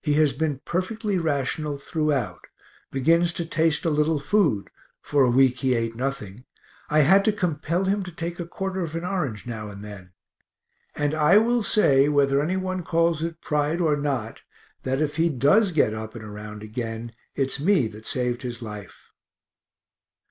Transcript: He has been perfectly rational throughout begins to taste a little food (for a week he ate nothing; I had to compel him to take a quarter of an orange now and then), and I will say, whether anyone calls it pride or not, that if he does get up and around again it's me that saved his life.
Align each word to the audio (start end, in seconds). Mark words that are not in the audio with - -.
He 0.00 0.14
has 0.14 0.32
been 0.32 0.60
perfectly 0.64 1.18
rational 1.18 1.76
throughout 1.76 2.46
begins 2.90 3.34
to 3.34 3.44
taste 3.44 3.84
a 3.84 3.90
little 3.90 4.18
food 4.18 4.70
(for 5.02 5.24
a 5.26 5.30
week 5.30 5.58
he 5.58 5.74
ate 5.74 5.94
nothing; 5.94 6.46
I 6.88 7.00
had 7.00 7.22
to 7.26 7.34
compel 7.34 7.84
him 7.84 8.02
to 8.04 8.10
take 8.10 8.40
a 8.40 8.46
quarter 8.46 8.80
of 8.80 8.94
an 8.94 9.04
orange 9.04 9.44
now 9.44 9.68
and 9.68 9.84
then), 9.84 10.12
and 10.96 11.12
I 11.12 11.36
will 11.36 11.62
say, 11.62 12.08
whether 12.08 12.40
anyone 12.40 12.82
calls 12.82 13.22
it 13.22 13.42
pride 13.42 13.82
or 13.82 13.94
not, 13.98 14.40
that 14.84 15.02
if 15.02 15.16
he 15.16 15.28
does 15.28 15.70
get 15.72 15.92
up 15.92 16.14
and 16.14 16.24
around 16.24 16.62
again 16.62 17.12
it's 17.34 17.60
me 17.60 17.88
that 17.88 18.06
saved 18.06 18.40
his 18.40 18.62
life. 18.62 19.10